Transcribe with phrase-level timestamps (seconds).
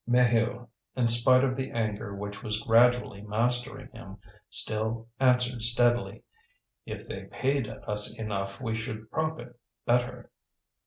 [0.09, 4.17] Maheu, in spite of the anger which was gradually mastering him,
[4.49, 6.23] still answered steadily:
[6.87, 10.31] "If they paid us enough we should prop it better."